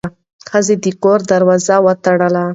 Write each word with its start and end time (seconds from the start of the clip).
ښځه 0.49 0.75
د 0.83 0.85
کور 1.03 1.19
دروازه 1.31 1.75
وتړله. 1.85 2.43